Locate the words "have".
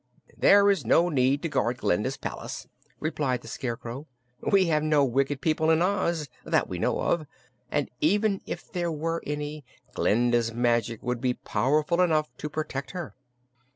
4.65-4.81